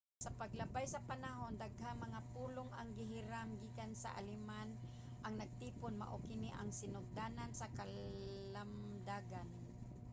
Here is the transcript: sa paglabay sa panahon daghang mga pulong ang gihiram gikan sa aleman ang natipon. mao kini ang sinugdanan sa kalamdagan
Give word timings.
sa 0.25 0.35
paglabay 0.41 0.85
sa 0.89 1.05
panahon 1.11 1.53
daghang 1.63 1.97
mga 2.05 2.19
pulong 2.33 2.71
ang 2.73 2.89
gihiram 2.97 3.49
gikan 3.61 3.91
sa 4.01 4.09
aleman 4.19 4.69
ang 5.25 5.33
natipon. 5.41 5.93
mao 6.01 6.17
kini 6.27 6.49
ang 6.59 6.69
sinugdanan 6.79 7.51
sa 7.59 7.67
kalamdagan 7.77 9.47